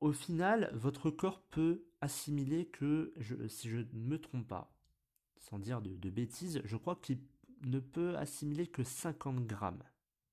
au 0.00 0.12
final, 0.12 0.70
votre 0.74 1.10
corps 1.10 1.42
peut 1.42 1.84
assimiler 2.00 2.66
que, 2.66 3.14
si 3.48 3.68
je 3.68 3.78
ne 3.78 3.84
me 3.92 4.18
trompe 4.18 4.46
pas, 4.46 4.72
sans 5.38 5.58
dire 5.58 5.80
de, 5.80 5.96
de 5.96 6.10
bêtises, 6.10 6.60
je 6.64 6.76
crois 6.76 6.96
qu'il 6.96 7.20
ne 7.64 7.80
peut 7.80 8.16
assimiler 8.16 8.66
que 8.66 8.82
50 8.82 9.46
grammes 9.46 9.82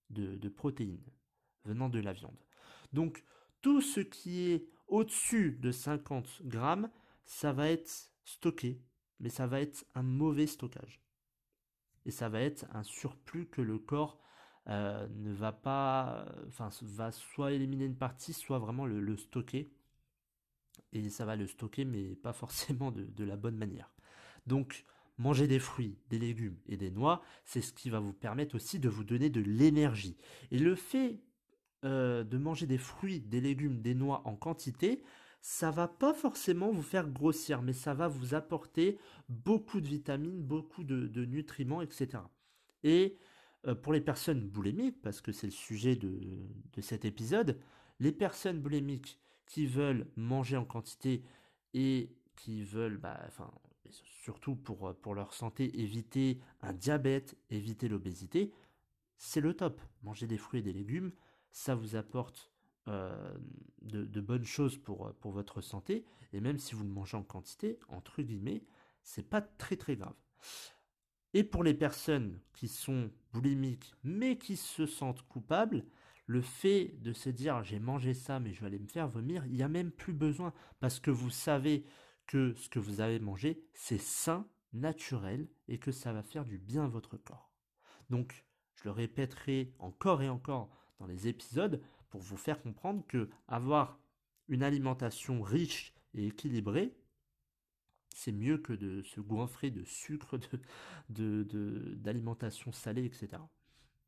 de, 0.09 0.49
protéines 0.49 1.03
venant 1.65 1.89
de 1.89 1.99
la 1.99 2.13
viande. 2.13 2.37
Donc 2.91 3.23
tout 3.61 3.81
ce 3.81 3.99
qui 3.99 4.51
est 4.51 4.67
au-dessus 4.87 5.53
de 5.53 5.71
50 5.71 6.43
grammes, 6.43 6.89
ça 7.25 7.53
va 7.53 7.69
être 7.69 8.11
stocké, 8.25 8.81
mais 9.19 9.29
ça 9.29 9.47
va 9.47 9.61
être 9.61 9.85
un 9.95 10.03
mauvais 10.03 10.47
stockage. 10.47 11.01
Et 12.05 12.11
ça 12.11 12.29
va 12.29 12.41
être 12.41 12.65
un 12.71 12.83
surplus 12.83 13.47
que 13.47 13.61
le 13.61 13.79
corps 13.79 14.19
euh, 14.69 15.07
ne 15.15 15.33
va 15.33 15.51
pas, 15.51 16.25
enfin, 16.47 16.69
va 16.81 17.11
soit 17.11 17.51
éliminer 17.51 17.85
une 17.85 17.97
partie, 17.97 18.33
soit 18.33 18.59
vraiment 18.59 18.85
le, 18.85 19.17
stocker. 19.17 19.71
Et 20.91 21.09
ça 21.09 21.25
va 21.25 21.35
le 21.35 21.47
stocker, 21.47 21.85
mais 21.85 22.15
pas 22.15 22.33
forcément 22.33 22.91
de, 22.91 23.03
de 23.03 23.23
la 23.23 23.35
bonne 23.35 23.57
manière. 23.57 23.93
Donc, 24.47 24.85
manger 25.17 25.47
des 25.47 25.59
fruits, 25.59 25.97
des 26.09 26.19
légumes 26.19 26.57
et 26.67 26.77
des 26.77 26.91
noix, 26.91 27.21
c'est 27.45 27.61
ce 27.61 27.73
qui 27.73 27.89
va 27.89 27.99
vous 27.99 28.13
permettre 28.13 28.55
aussi 28.55 28.79
de 28.79 28.89
vous 28.89 29.03
donner 29.03 29.29
de 29.29 29.41
l'énergie. 29.41 30.17
Et 30.51 30.59
le 30.59 30.75
fait 30.75 31.21
euh, 31.85 32.23
de 32.23 32.37
manger 32.37 32.65
des 32.65 32.77
fruits, 32.77 33.19
des 33.19 33.41
légumes, 33.41 33.81
des 33.81 33.93
noix 33.93 34.21
en 34.23 34.37
quantité, 34.37 35.03
ça 35.41 35.69
va 35.69 35.89
pas 35.89 36.13
forcément 36.13 36.71
vous 36.71 36.81
faire 36.81 37.09
grossir, 37.09 37.61
mais 37.61 37.73
ça 37.73 37.93
va 37.93 38.07
vous 38.07 38.35
apporter 38.35 38.97
beaucoup 39.27 39.81
de 39.81 39.89
vitamines, 39.89 40.41
beaucoup 40.41 40.85
de, 40.85 41.25
nutriments, 41.25 41.81
etc. 41.81 42.23
Et 42.83 43.17
pour 43.81 43.93
les 43.93 44.01
personnes 44.01 44.41
boulémiques, 44.41 45.01
parce 45.01 45.21
que 45.21 45.31
c'est 45.31 45.47
le 45.47 45.53
sujet 45.53 45.95
de, 45.95 46.11
cet 46.81 47.05
épisode, 47.05 47.59
les 47.99 48.11
personnes 48.11 48.59
boulémiques 48.59 49.19
qui 49.45 49.65
veulent 49.67 50.07
manger 50.15 50.57
en 50.57 50.65
quantité 50.65 51.23
et 51.73 52.09
qui 52.35 52.63
veulent, 52.63 52.97
bah, 52.97 53.19
enfin, 53.27 53.51
surtout 54.23 54.55
pour, 54.55 54.87
euh, 54.87 54.93
pour 54.93 55.15
leur 55.15 55.33
santé, 55.33 55.79
éviter 55.79 56.39
un 56.61 56.73
diabète, 56.73 57.37
éviter 57.49 57.87
l'obésité, 57.87 58.53
c'est 59.17 59.41
le 59.41 59.53
top. 59.53 59.81
Manger 60.03 60.27
des 60.27 60.37
fruits 60.37 60.59
et 60.59 60.63
des 60.63 60.73
légumes, 60.73 61.11
ça 61.51 61.75
vous 61.75 61.95
apporte 61.95 62.51
euh, 62.87 63.33
de, 63.81 64.21
bonnes 64.21 64.45
choses 64.45 64.77
pour, 64.77 65.07
euh, 65.07 65.13
pour 65.21 65.31
votre 65.31 65.61
santé, 65.61 66.05
et 66.33 66.41
même 66.41 66.57
si 66.57 66.75
vous 66.75 66.83
le 66.83 66.89
mangez 66.89 67.17
en 67.17 67.23
quantité, 67.23 67.79
entre 67.87 68.21
guillemets, 68.21 68.63
c'est 69.03 69.29
pas 69.29 69.41
très 69.41 69.77
très 69.77 69.95
grave. 69.95 70.15
Et 71.33 71.43
pour 71.43 71.63
les 71.63 71.73
personnes 71.73 72.39
qui 72.53 72.67
sont 72.67 73.09
boulimiques 73.31 73.93
mais 74.03 74.37
qui 74.37 74.55
se 74.55 74.85
sentent 74.85 75.23
coupables, 75.23 75.85
le 76.25 76.41
fait 76.41 76.95
de 77.01 77.11
se 77.13 77.29
dire 77.29 77.63
j'ai 77.63 77.79
mangé 77.79 78.13
ça 78.13 78.39
mais 78.39 78.53
je 78.53 78.61
vais 78.61 78.67
aller 78.67 78.79
me 78.79 78.87
faire 78.87 79.07
vomir, 79.07 79.45
il 79.45 79.53
n'y 79.53 79.63
a 79.63 79.67
même 79.67 79.91
plus 79.91 80.13
besoin 80.13 80.53
parce 80.79 80.99
que 80.99 81.11
vous 81.11 81.29
savez 81.29 81.85
que 82.27 82.53
ce 82.55 82.69
que 82.69 82.79
vous 82.79 83.01
avez 83.01 83.19
mangé, 83.19 83.63
c'est 83.73 83.99
sain, 83.99 84.47
naturel, 84.71 85.47
et 85.67 85.77
que 85.77 85.91
ça 85.91 86.13
va 86.13 86.23
faire 86.23 86.45
du 86.45 86.57
bien 86.57 86.85
à 86.85 86.87
votre 86.87 87.17
corps. 87.17 87.51
Donc, 88.09 88.45
je 88.75 88.85
le 88.85 88.91
répéterai 88.91 89.73
encore 89.79 90.21
et 90.21 90.29
encore 90.29 90.69
dans 90.99 91.05
les 91.05 91.27
épisodes 91.27 91.81
pour 92.09 92.21
vous 92.21 92.37
faire 92.37 92.61
comprendre 92.61 93.05
que 93.07 93.29
avoir 93.47 93.99
une 94.47 94.63
alimentation 94.63 95.41
riche 95.41 95.93
et 96.13 96.27
équilibrée, 96.27 96.95
c'est 98.13 98.31
mieux 98.31 98.57
que 98.57 98.73
de 98.73 99.01
se 99.01 99.19
goinfrer 99.19 99.71
de 99.71 99.83
sucre, 99.83 100.39
d'alimentation 101.09 102.71
de, 102.71 102.75
salée, 102.75 103.05
etc. 103.05 103.41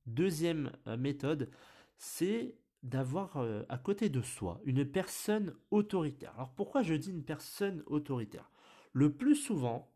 Deuxième 0.05 0.71
euh, 0.87 0.97
méthode, 0.97 1.49
c'est 1.97 2.55
d'avoir 2.83 3.37
euh, 3.37 3.63
à 3.67 3.77
côté 3.77 4.09
de 4.09 4.21
soi 4.21 4.61
une 4.63 4.85
personne 4.85 5.55
autoritaire. 5.71 6.33
Alors 6.35 6.53
pourquoi 6.53 6.83
je 6.83 6.93
dis 6.93 7.09
une 7.09 7.23
personne 7.23 7.83
autoritaire? 7.87 8.51
Le 8.93 9.11
plus 9.11 9.35
souvent, 9.35 9.91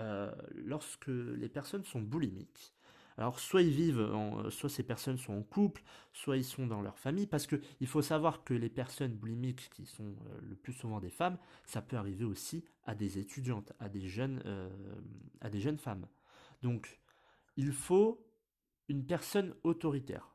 euh, 0.00 0.32
lorsque 0.54 1.08
les 1.08 1.50
personnes 1.50 1.84
sont 1.84 2.00
boulimiques, 2.00 2.74
alors 3.18 3.38
soit 3.38 3.62
en, 3.62 4.50
soit 4.50 4.68
ces 4.68 4.82
personnes 4.82 5.18
sont 5.18 5.34
en 5.34 5.42
couple, 5.42 5.82
soit 6.12 6.36
ils 6.36 6.44
sont 6.44 6.66
dans 6.66 6.82
leur 6.82 6.98
famille, 6.98 7.26
parce 7.26 7.46
que 7.46 7.60
il 7.80 7.86
faut 7.86 8.02
savoir 8.02 8.44
que 8.44 8.54
les 8.54 8.68
personnes 8.68 9.14
boulimiques, 9.14 9.70
qui 9.70 9.86
sont 9.86 10.16
euh, 10.26 10.40
le 10.42 10.54
plus 10.54 10.72
souvent 10.72 11.00
des 11.00 11.10
femmes, 11.10 11.38
ça 11.64 11.82
peut 11.82 11.96
arriver 11.96 12.24
aussi 12.24 12.64
à 12.84 12.94
des 12.94 13.18
étudiantes, 13.18 13.72
à 13.78 13.88
des 13.88 14.08
jeunes, 14.08 14.42
à 15.40 15.50
des 15.50 15.60
jeunes 15.60 15.78
femmes. 15.78 16.06
Donc 16.62 17.00
il 17.56 17.72
faut 17.72 18.26
une 18.88 19.06
personne 19.06 19.54
autoritaire 19.62 20.32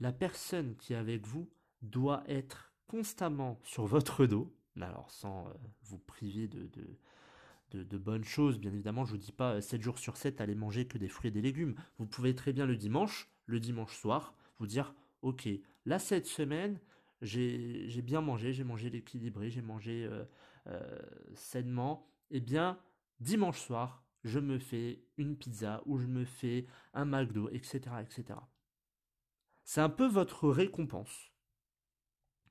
la 0.00 0.12
personne 0.12 0.76
qui 0.76 0.92
est 0.92 0.96
avec 0.96 1.26
vous 1.26 1.48
doit 1.82 2.24
être 2.26 2.72
constamment 2.86 3.60
sur 3.62 3.86
votre 3.86 4.26
dos, 4.26 4.54
alors 4.80 5.10
sans 5.10 5.46
euh, 5.46 5.52
vous 5.82 5.98
priver 5.98 6.48
de, 6.48 6.68
bonnes 7.72 8.24
choses, 8.24 8.58
bien 8.58 8.72
évidemment, 8.72 9.04
je 9.04 9.12
vous 9.12 9.18
dis 9.18 9.32
pas 9.32 9.60
7 9.60 9.82
jours 9.82 9.98
sur 9.98 10.16
7 10.16 10.40
allez 10.40 10.54
manger 10.54 10.86
que 10.86 10.98
des 10.98 11.08
fruits 11.08 11.28
et 11.28 11.32
des 11.32 11.42
légumes. 11.42 11.74
Vous 11.98 12.06
pouvez 12.06 12.34
très 12.34 12.52
bien 12.52 12.66
le 12.66 12.76
dimanche, 12.76 13.28
le 13.46 13.60
dimanche 13.60 13.96
soir, 13.96 14.34
vous 14.58 14.66
dire 14.66 14.94
ok, 15.22 15.48
là 15.86 15.98
cette 15.98 16.26
semaine, 16.26 16.78
j'ai 17.22 18.02
bien 18.02 18.20
mangé, 18.20 18.52
j'ai 18.52 18.64
mangé 18.64 18.90
l'équilibré, 18.90 19.50
j'ai 19.50 19.62
mangé 19.62 20.04
euh, 20.04 20.24
euh, 20.66 20.98
sainement, 21.34 22.08
eh 22.30 22.40
bien 22.40 22.78
dimanche 23.20 23.60
soir, 23.60 24.04
je 24.24 24.38
me 24.38 24.58
fais 24.58 25.02
une 25.16 25.36
pizza 25.36 25.82
ou 25.86 25.98
je 25.98 26.06
me 26.06 26.24
fais 26.24 26.66
un 26.92 27.04
McDo, 27.04 27.48
etc. 27.50 27.80
etc. 28.02 28.38
C'est 29.64 29.80
un 29.80 29.88
peu 29.88 30.06
votre 30.06 30.48
récompense. 30.48 31.30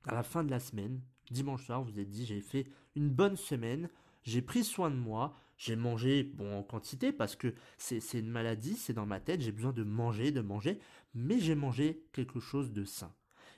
À 0.06 0.14
la 0.14 0.22
fin 0.22 0.44
de 0.44 0.50
la 0.50 0.60
semaine, 0.60 1.00
dimanche 1.30 1.64
soir, 1.64 1.82
vous 1.82 1.98
êtes 1.98 2.10
dit 2.10 2.26
j'ai 2.26 2.40
fait 2.40 2.66
une 2.94 3.10
bonne 3.10 3.36
semaine, 3.36 3.88
j'ai 4.24 4.42
pris 4.42 4.64
soin 4.64 4.90
de 4.90 4.96
moi, 4.96 5.34
j'ai 5.56 5.76
mangé 5.76 6.24
bon 6.24 6.58
en 6.58 6.62
quantité 6.62 7.12
parce 7.12 7.36
que 7.36 7.54
c'est 7.78 8.18
une 8.18 8.30
maladie, 8.30 8.74
c'est 8.74 8.92
dans 8.92 9.06
ma 9.06 9.20
tête, 9.20 9.40
j'ai 9.40 9.52
besoin 9.52 9.72
de 9.72 9.84
manger, 9.84 10.32
de 10.32 10.40
manger, 10.40 10.78
mais 11.14 11.38
j'ai 11.38 11.54
mangé 11.54 12.02
quelque 12.12 12.40
chose 12.40 12.72
de 12.72 12.84
sain. 12.84 13.14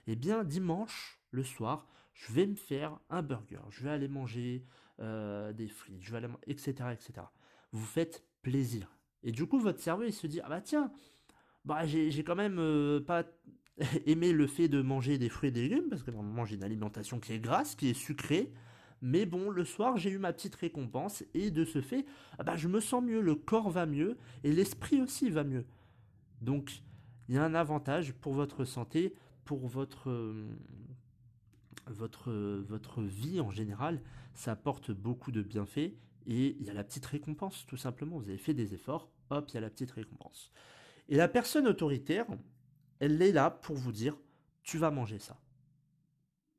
Eh 0.07 0.17
bien, 0.17 0.45
dimanche, 0.45 1.19
le 1.31 1.43
soir, 1.43 1.87
je 2.13 2.33
vais 2.33 2.47
me 2.47 2.55
faire 2.55 2.99
un 3.11 3.23
burger, 3.23 3.61
je 3.71 3.83
vais 3.83 3.91
aller 3.91 4.09
manger 4.09 4.65
euh, 5.01 5.53
des 5.53 5.69
frites, 5.69 6.03
je 6.03 6.11
vais 6.11 6.19
aller 6.19 6.29
etc., 6.47 6.75
etc. 6.93 7.27
Vous 7.73 7.85
faites 7.85 8.25
plaisir. 8.43 8.91
Et 9.23 9.33
du 9.33 9.47
coup, 9.47 9.59
votre 9.59 9.81
cerveau, 9.81 10.05
il 10.05 10.13
se 10.13 10.27
dit, 10.27 10.41
ah 10.43 10.49
bah 10.49 10.61
tiens, 10.61 10.93
bah, 11.65 11.85
j'ai 11.87 12.23
quand 12.23 12.37
même 12.37 12.59
euh, 12.59 13.01
pas 13.01 13.25
aimé 14.07 14.33
le 14.33 14.47
fait 14.47 14.69
de 14.69 14.83
manger 14.83 15.19
des 15.19 15.29
fruits 15.29 15.49
et 15.49 15.53
des 15.53 15.63
légumes, 15.69 15.89
parce 15.89 16.03
que 16.03 16.11
normalement 16.11 16.45
j'ai 16.45 16.57
une 16.57 16.65
alimentation 16.65 17.21
qui 17.21 17.33
est 17.33 17.41
grasse, 17.41 17.75
qui 17.75 17.89
est 17.91 17.95
sucrée. 17.95 18.53
Mais 19.03 19.27
bon, 19.27 19.51
le 19.51 19.65
soir, 19.65 19.97
j'ai 19.97 20.11
eu 20.11 20.19
ma 20.19 20.33
petite 20.33 20.55
récompense, 20.55 21.23
et 21.35 21.51
de 21.51 21.65
ce 21.65 21.81
fait, 21.81 22.07
ah 22.39 22.45
bah, 22.45 22.57
je 22.57 22.69
me 22.69 22.81
sens 22.81 23.03
mieux, 23.03 23.21
le 23.21 23.35
corps 23.35 23.71
va 23.71 23.87
mieux, 23.87 24.17
et 24.43 24.53
l'esprit 24.53 25.01
aussi 25.01 25.31
va 25.31 25.45
mieux. 25.45 25.67
Donc, 26.41 26.83
il 27.29 27.35
y 27.35 27.39
a 27.39 27.45
un 27.45 27.55
avantage 27.55 28.13
pour 28.13 28.33
votre 28.33 28.65
santé, 28.65 29.15
pour 29.45 29.67
votre, 29.67 30.11
euh, 30.11 30.49
votre, 31.87 32.33
votre 32.33 33.03
vie 33.03 33.41
en 33.41 33.51
général. 33.51 34.01
Ça 34.35 34.53
apporte 34.53 34.91
beaucoup 34.91 35.33
de 35.33 35.43
bienfaits, 35.43 35.93
et 36.27 36.57
il 36.59 36.63
y 36.63 36.71
a 36.71 36.75
la 36.75 36.85
petite 36.85 37.07
récompense, 37.07 37.65
tout 37.67 37.77
simplement. 37.77 38.19
Vous 38.19 38.29
avez 38.29 38.39
fait 38.39 38.55
des 38.55 38.75
efforts, 38.75 39.09
hop, 39.31 39.51
il 39.51 39.55
y 39.55 39.59
a 39.59 39.61
la 39.61 39.71
petite 39.71 39.93
récompense. 39.93 40.51
Et 41.09 41.17
la 41.17 41.29
personne 41.29 41.69
autoritaire, 41.69 42.27
elle 42.99 43.21
est 43.23 43.33
là 43.33 43.51
pour 43.51 43.77
vous 43.77 43.93
dire, 43.93 44.17
tu 44.63 44.79
vas 44.79 44.91
manger 44.91 45.19
ça. 45.19 45.39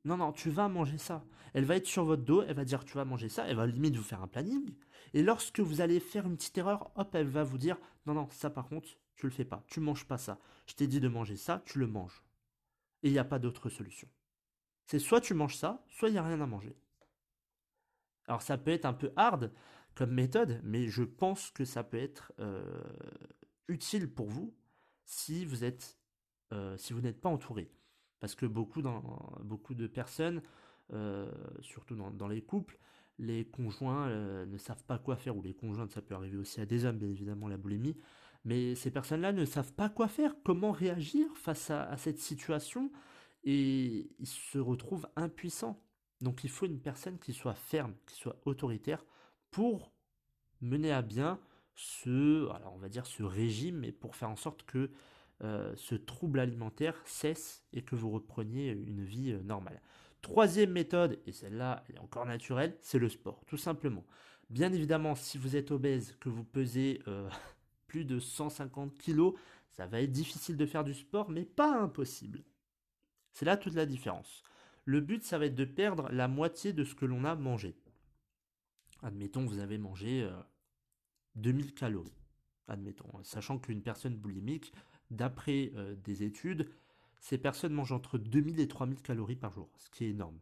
Non, 0.08 0.16
non, 0.16 0.32
tu 0.32 0.48
vas 0.48 0.68
manger 0.68 0.96
ça. 0.96 1.22
Elle 1.52 1.66
va 1.66 1.76
être 1.76 1.86
sur 1.86 2.02
votre 2.02 2.22
dos, 2.22 2.42
elle 2.42 2.56
va 2.56 2.64
dire 2.64 2.82
tu 2.86 2.94
vas 2.94 3.04
manger 3.04 3.28
ça, 3.28 3.46
elle 3.46 3.56
va 3.56 3.66
limite 3.66 3.94
vous 3.94 4.02
faire 4.02 4.22
un 4.22 4.26
planning. 4.26 4.74
Et 5.12 5.22
lorsque 5.22 5.60
vous 5.60 5.82
allez 5.82 6.00
faire 6.00 6.26
une 6.26 6.38
petite 6.38 6.56
erreur, 6.56 6.90
hop, 6.96 7.14
elle 7.14 7.28
va 7.28 7.44
vous 7.44 7.58
dire 7.58 7.76
non, 8.06 8.14
non, 8.14 8.26
ça 8.30 8.48
par 8.48 8.70
contre, 8.70 8.88
tu 9.16 9.26
le 9.26 9.32
fais 9.32 9.44
pas, 9.44 9.62
tu 9.66 9.80
manges 9.80 10.06
pas 10.06 10.16
ça. 10.16 10.38
Je 10.66 10.72
t'ai 10.72 10.86
dit 10.86 11.00
de 11.00 11.08
manger 11.08 11.36
ça, 11.36 11.62
tu 11.66 11.78
le 11.78 11.86
manges. 11.86 12.22
Et 13.02 13.08
il 13.08 13.12
n'y 13.12 13.18
a 13.18 13.24
pas 13.24 13.38
d'autre 13.38 13.68
solution. 13.68 14.08
C'est 14.86 14.98
soit 14.98 15.20
tu 15.20 15.34
manges 15.34 15.56
ça, 15.56 15.84
soit 15.90 16.08
il 16.08 16.12
n'y 16.12 16.18
a 16.18 16.22
rien 16.22 16.40
à 16.40 16.46
manger. 16.46 16.74
Alors 18.28 18.40
ça 18.40 18.56
peut 18.56 18.70
être 18.70 18.86
un 18.86 18.94
peu 18.94 19.12
hard 19.14 19.52
comme 19.94 20.12
méthode, 20.12 20.58
mais 20.64 20.88
je 20.88 21.02
pense 21.02 21.50
que 21.50 21.66
ça 21.66 21.84
peut 21.84 21.98
être 21.98 22.32
euh, 22.38 22.82
utile 23.68 24.10
pour 24.10 24.30
vous 24.30 24.54
si 25.04 25.44
vous 25.44 25.64
euh, 26.54 26.78
si 26.78 26.94
vous 26.94 27.02
n'êtes 27.02 27.20
pas 27.20 27.28
entouré. 27.28 27.70
Parce 28.20 28.34
que 28.34 28.46
beaucoup, 28.46 28.82
de 28.82 29.86
personnes, 29.86 30.42
euh, 30.92 31.30
surtout 31.60 31.94
dans, 31.94 32.28
les 32.28 32.42
couples, 32.42 32.78
les 33.18 33.44
conjoints 33.44 34.08
euh, 34.08 34.46
ne 34.46 34.58
savent 34.58 34.84
pas 34.84 34.98
quoi 34.98 35.16
faire, 35.16 35.36
ou 35.36 35.42
les 35.42 35.54
conjointes, 35.54 35.92
ça 35.92 36.02
peut 36.02 36.14
arriver 36.14 36.36
aussi 36.36 36.60
à 36.60 36.66
des 36.66 36.84
hommes, 36.84 36.98
bien 36.98 37.08
évidemment, 37.08 37.48
la 37.48 37.56
boulimie, 37.56 37.96
mais 38.44 38.74
ces 38.74 38.90
personnes-là 38.90 39.32
ne 39.32 39.44
savent 39.44 39.72
pas 39.72 39.88
quoi 39.88 40.08
faire, 40.08 40.34
comment 40.44 40.72
réagir 40.72 41.26
face 41.36 41.70
à, 41.70 41.96
cette 41.96 42.18
situation, 42.18 42.90
et 43.44 44.10
ils 44.18 44.26
se 44.26 44.58
retrouvent 44.58 45.08
impuissants. 45.16 45.82
Donc 46.20 46.42
il 46.44 46.50
faut 46.50 46.66
une 46.66 46.80
personne 46.80 47.18
qui 47.18 47.32
soit 47.32 47.54
ferme, 47.54 47.94
qui 48.06 48.16
soit 48.16 48.40
autoritaire, 48.44 49.04
pour 49.50 49.92
mener 50.60 50.92
à 50.92 51.02
bien 51.02 51.40
ce, 51.74 52.48
alors 52.50 52.72
on 52.74 52.78
va 52.78 52.88
dire 52.88 53.06
ce 53.06 53.22
régime, 53.22 53.84
et 53.84 53.92
pour 53.92 54.16
faire 54.16 54.30
en 54.30 54.36
sorte 54.36 54.64
que 54.64 54.90
euh, 55.44 55.72
ce 55.76 55.94
trouble 55.94 56.40
alimentaire 56.40 57.00
cesse 57.04 57.64
et 57.72 57.82
que 57.82 57.94
vous 57.94 58.10
repreniez 58.10 58.70
une 58.70 59.04
vie 59.04 59.30
euh, 59.30 59.42
normale. 59.44 59.80
Troisième 60.20 60.72
méthode, 60.72 61.20
et 61.26 61.32
celle-là 61.32 61.84
elle 61.88 61.94
est 61.94 62.00
encore 62.00 62.26
naturelle, 62.26 62.76
c'est 62.80 62.98
le 62.98 63.08
sport, 63.08 63.44
tout 63.46 63.56
simplement. 63.56 64.04
Bien 64.50 64.72
évidemment, 64.72 65.14
si 65.14 65.38
vous 65.38 65.54
êtes 65.54 65.70
obèse, 65.70 66.16
que 66.18 66.28
vous 66.28 66.42
pesez 66.42 67.00
euh, 67.06 67.30
plus 67.86 68.04
de 68.04 68.18
150 68.18 68.98
kg, 68.98 69.30
ça 69.70 69.86
va 69.86 70.00
être 70.00 70.10
difficile 70.10 70.56
de 70.56 70.66
faire 70.66 70.82
du 70.82 70.92
sport, 70.92 71.30
mais 71.30 71.44
pas 71.44 71.80
impossible. 71.80 72.42
C'est 73.32 73.44
là 73.44 73.56
toute 73.56 73.74
la 73.74 73.86
différence. 73.86 74.42
Le 74.84 75.00
but, 75.00 75.22
ça 75.22 75.38
va 75.38 75.46
être 75.46 75.54
de 75.54 75.64
perdre 75.64 76.08
la 76.10 76.26
moitié 76.26 76.72
de 76.72 76.82
ce 76.82 76.96
que 76.96 77.06
l'on 77.06 77.24
a 77.24 77.36
mangé. 77.36 77.76
Admettons, 79.02 79.46
vous 79.46 79.60
avez 79.60 79.78
mangé 79.78 80.28
2000 81.36 81.74
calories. 81.74 82.18
Admettons, 82.66 83.22
sachant 83.22 83.58
qu'une 83.58 83.82
personne 83.82 84.16
boulimique, 84.16 84.72
D'après 85.10 85.72
euh, 85.74 85.94
des 85.96 86.22
études, 86.22 86.68
ces 87.20 87.38
personnes 87.38 87.72
mangent 87.72 87.92
entre 87.92 88.18
2000 88.18 88.60
et 88.60 88.68
3000 88.68 89.00
calories 89.02 89.36
par 89.36 89.52
jour, 89.52 89.70
ce 89.78 89.90
qui 89.90 90.04
est 90.04 90.10
énorme. 90.10 90.38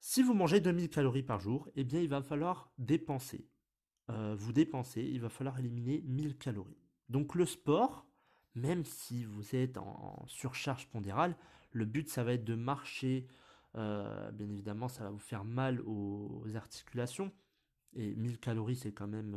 Si 0.00 0.22
vous 0.22 0.34
mangez 0.34 0.60
2000 0.60 0.88
calories 0.88 1.22
par 1.22 1.40
jour, 1.40 1.68
eh 1.74 1.84
bien 1.84 2.00
il 2.00 2.08
va 2.08 2.22
falloir 2.22 2.70
dépenser. 2.78 3.48
Euh, 4.10 4.36
vous 4.38 4.52
dépensez, 4.52 5.02
il 5.02 5.20
va 5.20 5.28
falloir 5.28 5.58
éliminer 5.58 6.02
1000 6.06 6.36
calories. 6.36 6.78
Donc 7.08 7.34
le 7.34 7.44
sport, 7.44 8.06
même 8.54 8.84
si 8.84 9.24
vous 9.24 9.56
êtes 9.56 9.78
en, 9.78 10.24
surcharge 10.28 10.86
pondérale, 10.88 11.36
le 11.72 11.84
but 11.84 12.08
ça 12.08 12.22
va 12.22 12.34
être 12.34 12.44
de 12.44 12.54
marcher. 12.54 13.26
Euh, 13.74 14.30
bien 14.30 14.48
évidemment, 14.48 14.88
ça 14.88 15.04
va 15.04 15.10
vous 15.10 15.18
faire 15.18 15.44
mal 15.44 15.80
aux, 15.80 16.44
articulations. 16.54 17.32
Et 17.94 18.14
1000 18.14 18.38
calories, 18.38 18.76
c'est 18.76 18.92
quand 18.92 19.08
même 19.08 19.36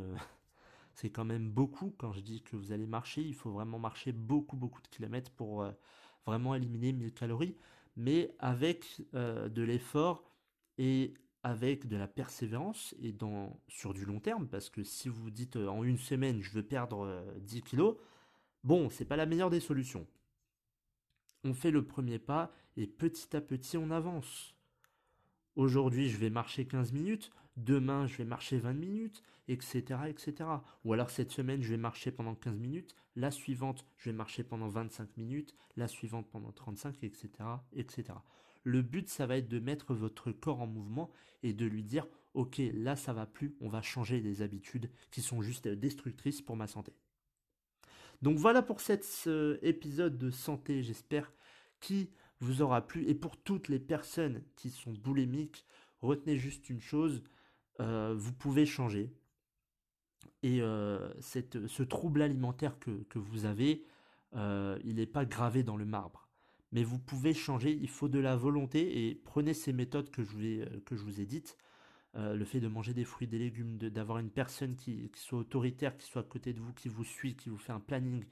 c'est 0.99 1.09
quand 1.09 1.25
même 1.25 1.49
beaucoup. 1.49 1.95
Quand 1.97 2.11
je 2.11 2.19
dis 2.19 2.41
que 2.41 2.57
vous 2.57 2.73
allez 2.73 2.85
marcher, 2.85 3.21
il 3.21 3.33
faut 3.33 3.51
vraiment 3.51 3.79
marcher 3.79 4.11
beaucoup, 4.11 4.57
beaucoup 4.57 4.81
de 4.81 4.87
kilomètres 4.87 5.31
pour 5.31 5.63
euh, 5.63 5.71
vraiment 6.25 6.55
éliminer 6.55 6.91
1000 6.91 7.13
calories. 7.13 7.55
Mais 7.95 8.35
avec 8.39 9.01
euh, 9.13 9.47
de 9.47 9.61
l'effort 9.61 10.29
et 10.77 11.13
avec 11.43 11.87
de 11.87 11.95
la 11.95 12.07
persévérance 12.07 12.95
et 13.01 13.13
dans, 13.13 13.61
sur 13.69 13.93
du 13.93 14.03
long 14.03 14.19
terme, 14.19 14.47
parce 14.49 14.69
que 14.69 14.83
si 14.83 15.07
vous 15.07 15.31
dites 15.31 15.55
euh, 15.55 15.67
en 15.67 15.83
une 15.83 15.97
semaine 15.97 16.41
je 16.41 16.51
veux 16.51 16.63
perdre 16.63 17.23
10 17.39 17.61
kilos, 17.61 17.95
bon, 18.65 18.89
c'est 18.89 19.05
pas 19.05 19.15
la 19.15 19.25
meilleure 19.25 19.49
des 19.49 19.61
solutions. 19.61 20.05
On 21.45 21.53
fait 21.53 21.71
le 21.71 21.85
premier 21.85 22.19
pas 22.19 22.51
et 22.75 22.87
petit 22.87 23.35
à 23.37 23.41
petit 23.41 23.77
on 23.77 23.89
avance. 23.91 24.53
Aujourd'hui 25.55 26.09
je 26.09 26.17
vais 26.17 26.29
marcher 26.29 26.67
15 26.67 26.91
minutes, 26.91 27.31
demain 27.63 28.07
je 28.07 28.17
vais 28.17 28.25
marcher 28.25 28.57
20 28.57 28.73
minutes, 28.73 29.23
etc., 29.47 30.01
etc. 30.07 30.49
Ou 30.85 30.93
alors 30.93 31.09
cette 31.09 31.31
semaine 31.31 31.61
je 31.61 31.69
vais 31.69 31.77
marcher 31.77 32.11
pendant 32.11 32.35
15 32.35 32.57
minutes, 32.57 32.95
la 33.15 33.31
suivante 33.31 33.85
je 33.97 34.09
vais 34.09 34.15
marcher 34.15 34.43
pendant 34.43 34.67
25 34.67 35.17
minutes, 35.17 35.55
la 35.75 35.87
suivante 35.87 36.29
pendant 36.29 36.51
35, 36.51 37.03
etc., 37.03 37.29
etc. 37.73 38.03
Le 38.63 38.81
but 38.81 39.09
ça 39.09 39.27
va 39.27 39.37
être 39.37 39.47
de 39.47 39.59
mettre 39.59 39.93
votre 39.93 40.31
corps 40.31 40.61
en 40.61 40.67
mouvement 40.67 41.11
et 41.43 41.53
de 41.53 41.65
lui 41.65 41.83
dire 41.83 42.07
ok 42.33 42.61
là 42.73 42.95
ça 42.95 43.13
va 43.13 43.25
plus, 43.25 43.55
on 43.61 43.69
va 43.69 43.81
changer 43.81 44.21
des 44.21 44.41
habitudes 44.41 44.89
qui 45.11 45.21
sont 45.21 45.41
juste 45.41 45.67
destructrices 45.67 46.41
pour 46.41 46.55
ma 46.55 46.67
santé. 46.67 46.93
Donc 48.21 48.37
voilà 48.37 48.61
pour 48.61 48.81
cet 48.81 49.29
épisode 49.61 50.17
de 50.17 50.29
santé, 50.29 50.83
j'espère 50.83 51.31
qui 51.79 52.09
vous 52.39 52.61
aura 52.61 52.85
plu. 52.85 53.07
Et 53.07 53.15
pour 53.15 53.37
toutes 53.37 53.67
les 53.67 53.79
personnes 53.79 54.43
qui 54.55 54.69
sont 54.69 54.91
boulimiques, 54.91 55.65
retenez 56.01 56.37
juste 56.37 56.69
une 56.69 56.81
chose, 56.81 57.23
euh, 57.79 58.13
vous 58.17 58.33
pouvez 58.33 58.65
changer. 58.65 59.11
Et 60.43 60.61
euh, 60.61 61.09
cette, 61.21 61.67
ce 61.67 61.83
trouble 61.83 62.21
alimentaire 62.21 62.77
que, 62.79 63.19
vous 63.19 63.45
avez, 63.45 63.85
euh, 64.35 64.77
il 64.83 64.95
n'est 64.95 65.05
pas 65.05 65.25
gravé 65.25 65.63
dans 65.63 65.77
le 65.77 65.85
marbre. 65.85 66.27
Mais 66.71 66.83
vous 66.83 66.99
pouvez 66.99 67.33
changer, 67.33 67.77
il 67.81 67.89
faut 67.89 68.09
de 68.09 68.19
la 68.19 68.35
volonté 68.35 69.07
et 69.07 69.15
prenez 69.15 69.53
ces 69.53 69.73
méthodes 69.73 70.11
que 70.11 70.23
je 70.23 70.29
vous 70.29 70.43
ai, 70.43 70.81
que 70.85 70.95
je 70.95 71.03
vous 71.03 71.19
ai 71.19 71.25
dites. 71.25 71.57
le 72.13 72.45
fait 72.45 72.59
de 72.59 72.67
manger 72.67 72.93
des 72.93 73.05
fruits, 73.05 73.27
des 73.27 73.39
légumes, 73.39 73.77
d'avoir 73.77 74.19
une 74.19 74.29
personne 74.29 74.75
qui, 74.75 75.09
qui, 75.09 75.19
soit 75.19 75.39
autoritaire, 75.39 75.97
qui 75.97 76.05
soit 76.05 76.21
à 76.21 76.25
côté 76.25 76.53
de 76.53 76.59
vous, 76.59 76.73
qui 76.73 76.87
vous 76.87 77.03
suit, 77.03 77.35
qui 77.35 77.49
vous 77.49 77.57
fait 77.57 77.71
un 77.73 77.79
planning, 77.79 78.23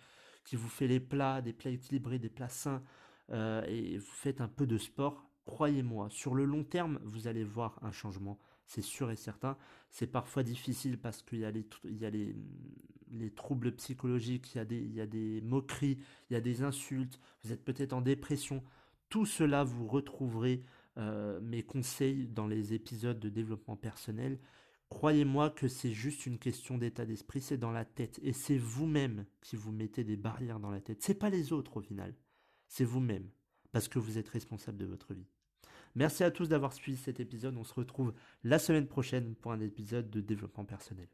qui 0.46 0.56
vous 0.56 0.70
fait 0.70 0.88
les 0.88 1.00
plats, 1.00 1.42
des 1.42 1.54
plats 1.54 1.72
équilibrés, 1.72 2.20
des 2.20 2.30
plats 2.30 2.50
sains, 2.50 2.84
et 3.32 3.98
vous 3.98 4.06
faites 4.06 4.40
un 4.40 4.48
peu 4.48 4.68
de 4.68 4.78
sport, 4.78 5.28
croyez-moi, 5.46 6.10
sur 6.12 6.36
le 6.36 6.46
long 6.46 6.64
terme, 6.64 7.00
vous 7.04 7.28
allez 7.28 7.44
voir 7.44 7.80
un 7.82 7.92
changement 7.92 8.40
c'est 8.68 8.82
sûr 8.82 9.10
et 9.10 9.16
certain. 9.16 9.58
C'est 9.90 10.08
parfois 10.08 10.44
difficile 10.44 11.00
parce 11.00 11.24
qu'il 11.24 11.40
y 11.40 11.46
a, 11.46 11.52
les, 11.52 13.32
troubles 13.32 13.72
psychologiques, 13.76 14.54
il 14.54 14.58
y, 14.58 14.62
a 14.62 14.66
des, 14.66 14.80
il 14.80 14.94
y 14.94 15.02
a 15.02 15.08
des 15.08 15.42
moqueries, 15.42 15.98
il 16.30 16.34
y 16.34 16.36
a 16.36 16.42
des 16.42 16.62
insultes, 16.62 17.20
vous 17.44 17.54
êtes 17.54 17.64
peut-être 17.64 17.94
en 17.94 18.02
dépression. 18.02 18.64
Tout 19.10 19.26
cela, 19.26 19.64
vous 19.64 19.88
retrouverez 19.88 20.64
euh, 20.98 21.40
mes 21.42 21.64
conseils 21.64 22.28
dans 22.28 22.46
les 22.46 22.74
épisodes 22.74 23.20
de 23.20 23.30
développement 23.30 23.78
personnel. 23.78 24.38
Croyez-moi 24.90 25.50
que 25.50 25.68
c'est 25.68 25.94
juste 25.94 26.26
une 26.26 26.38
question 26.38 26.78
d'état 26.78 27.06
d'esprit, 27.06 27.42
c'est 27.42 27.58
dans 27.58 27.72
la 27.72 27.86
tête. 27.86 28.20
Et 28.22 28.34
c'est 28.34 28.58
vous-même 28.58 29.26
qui 29.42 29.56
vous 29.56 29.72
mettez 29.72 30.04
des 30.04 30.18
barrières 30.18 30.60
dans 30.60 30.72
la 30.72 30.82
tête. 30.82 31.02
C'est 31.02 31.14
pas 31.14 31.30
les 31.30 31.54
autres 31.54 31.78
au 31.78 31.82
final. 31.82 32.14
C'est 32.68 32.86
vous-même. 32.86 33.30
Parce 33.72 33.88
que 33.88 34.00
vous 34.00 34.18
êtes 34.18 34.30
responsable 34.30 34.78
de 34.78 34.86
votre 34.86 35.14
vie. 35.14 35.28
Merci 35.98 36.24
à 36.24 36.30
tous 36.30 36.48
d'avoir 36.48 36.74
suivi 36.74 36.96
cet 36.96 37.20
épisode. 37.20 37.58
On 37.58 37.64
se 37.64 37.74
retrouve 37.74 38.14
la 38.44 38.60
semaine 38.60 38.86
prochaine 38.86 39.34
pour 39.34 39.52
un 39.52 39.60
épisode 39.62 40.12
de 40.12 40.22
développement 40.22 40.64
personnel. 40.64 41.08